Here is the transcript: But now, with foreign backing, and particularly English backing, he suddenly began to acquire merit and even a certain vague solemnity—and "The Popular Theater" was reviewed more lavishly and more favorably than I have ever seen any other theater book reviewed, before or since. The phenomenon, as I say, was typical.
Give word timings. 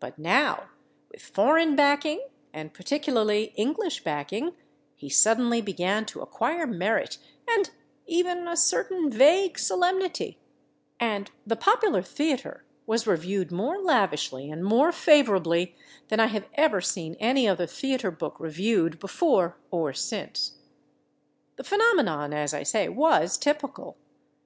But 0.00 0.18
now, 0.18 0.70
with 1.12 1.20
foreign 1.20 1.76
backing, 1.76 2.24
and 2.54 2.72
particularly 2.72 3.52
English 3.54 4.02
backing, 4.02 4.54
he 4.96 5.10
suddenly 5.10 5.60
began 5.60 6.06
to 6.06 6.22
acquire 6.22 6.66
merit 6.66 7.18
and 7.46 7.68
even 8.06 8.48
a 8.48 8.56
certain 8.56 9.10
vague 9.10 9.58
solemnity—and 9.58 11.30
"The 11.46 11.56
Popular 11.56 12.00
Theater" 12.00 12.64
was 12.86 13.06
reviewed 13.06 13.52
more 13.52 13.78
lavishly 13.78 14.50
and 14.50 14.64
more 14.64 14.90
favorably 14.90 15.76
than 16.08 16.18
I 16.18 16.28
have 16.28 16.46
ever 16.54 16.80
seen 16.80 17.14
any 17.20 17.46
other 17.46 17.66
theater 17.66 18.10
book 18.10 18.40
reviewed, 18.40 18.98
before 18.98 19.58
or 19.70 19.92
since. 19.92 20.60
The 21.56 21.64
phenomenon, 21.64 22.32
as 22.32 22.54
I 22.54 22.62
say, 22.62 22.88
was 22.88 23.36
typical. 23.36 23.98